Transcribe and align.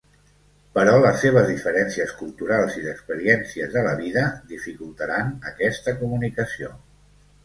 Però 0.75 0.93
les 1.01 1.17
seves 1.23 1.49
diferències 1.49 2.13
culturals 2.21 2.77
i 2.79 2.81
d'experiències 2.85 3.69
de 3.75 3.83
la 3.89 3.91
vida 3.99 4.23
dificultaran 4.55 5.29
aquesta 5.51 5.95
comunicació. 6.01 6.71